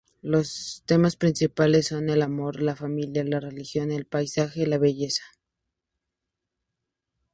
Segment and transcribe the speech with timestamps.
[0.23, 5.23] Los temas principales son el amor, la familia, la religión, el paisaje, la belleza...